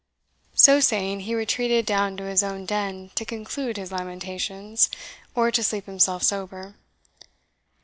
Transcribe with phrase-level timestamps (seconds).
[0.55, 4.89] So saying, he retreated down to his own den to conclude his lamentations,
[5.35, 6.73] or to sleep himself sober.